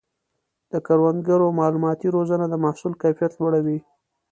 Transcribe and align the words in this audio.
د 0.71 0.73
کروندګرو 0.87 1.47
مالوماتي 1.59 2.07
روزنه 2.15 2.45
د 2.49 2.55
محصول 2.65 2.93
کیفیت 3.01 3.31
لوړوي. 3.39 3.79